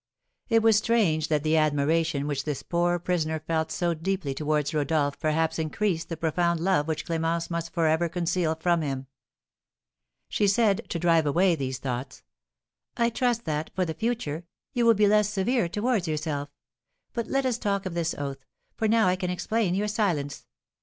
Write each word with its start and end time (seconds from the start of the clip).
It 0.49 0.63
was 0.63 0.77
strange 0.79 1.27
that 1.27 1.43
the 1.43 1.55
admiration 1.57 2.25
which 2.25 2.43
this 2.43 2.63
poor 2.63 2.97
prisoner 2.97 3.39
felt 3.39 3.71
so 3.71 3.93
deeply 3.93 4.33
towards 4.33 4.73
Rodolph 4.73 5.19
perhaps 5.19 5.59
increased 5.59 6.09
the 6.09 6.17
profound 6.17 6.59
love 6.59 6.87
which 6.87 7.05
Clémence 7.05 7.51
must 7.51 7.71
for 7.71 7.85
ever 7.85 8.09
conceal 8.09 8.55
from 8.55 8.81
him. 8.81 9.05
She 10.27 10.47
said, 10.47 10.89
to 10.89 10.97
drive 10.97 11.27
away 11.27 11.53
these 11.53 11.77
thoughts: 11.77 12.23
"I 12.97 13.11
trust 13.11 13.45
that, 13.45 13.69
for 13.75 13.85
the 13.85 13.93
future, 13.93 14.43
you 14.73 14.87
will 14.87 14.95
be 14.95 15.05
less 15.07 15.29
severe 15.29 15.69
towards 15.69 16.07
yourself. 16.07 16.49
But 17.13 17.27
let 17.27 17.45
us 17.45 17.59
talk 17.59 17.85
of 17.85 17.93
this 17.93 18.15
oath, 18.17 18.43
for 18.75 18.87
now 18.87 19.05
I 19.07 19.15
can 19.15 19.29
explain 19.29 19.75
your 19.75 19.87
silence. 19.87 20.47